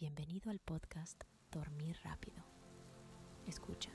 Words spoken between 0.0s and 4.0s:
Bienvenido al podcast Dormir Rápido. Escucha.